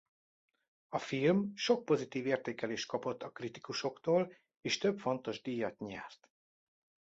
A 0.89 0.97
film 0.97 1.51
sok 1.55 1.85
pozitív 1.85 2.25
értékelést 2.25 2.87
kapott 2.87 3.23
a 3.23 3.31
kritikusoktól 3.31 4.33
és 4.61 4.77
több 4.77 4.99
fontos 4.99 5.41
díjat 5.41 5.79
nyert. 5.79 6.29